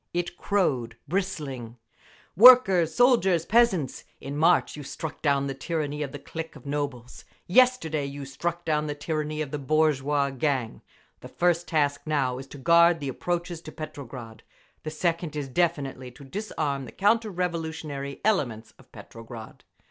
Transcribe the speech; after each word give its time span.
It 0.15 0.35
crowed, 0.35 0.97
bristling: 1.07 1.77
Workers, 2.35 2.95
soldiers, 2.95 3.45
peasants! 3.45 4.03
In 4.19 4.35
March 4.35 4.75
you 4.75 4.81
struck 4.81 5.21
down 5.21 5.45
the 5.45 5.53
tyranny 5.53 6.01
of 6.01 6.11
the 6.11 6.17
clique 6.17 6.55
of 6.55 6.65
nobles. 6.65 7.23
Yesterday 7.45 8.05
you 8.05 8.25
struck 8.25 8.65
down 8.65 8.87
the 8.87 8.95
tyranny 8.95 9.43
of 9.43 9.51
the 9.51 9.59
bourgeois 9.59 10.31
gang…. 10.31 10.81
The 11.19 11.27
first 11.27 11.67
task 11.67 12.01
now 12.07 12.39
is 12.39 12.47
to 12.47 12.57
guard 12.57 12.99
the 12.99 13.09
approaches 13.09 13.61
to 13.61 13.71
Petrograd. 13.71 14.41
The 14.81 14.89
second 14.89 15.35
is 15.35 15.47
definitely 15.47 16.09
to 16.13 16.23
disarm 16.23 16.85
the 16.85 16.91
counter 16.91 17.29
revolutionary 17.29 18.21
elements 18.25 18.73
of 18.79 18.91
Petrograd. 18.91 19.63